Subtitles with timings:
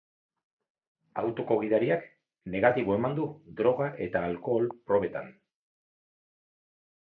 [1.23, 2.07] Autoko gidariak
[2.55, 3.29] negatibo eman du
[3.61, 5.33] droga eta alkohol probetan.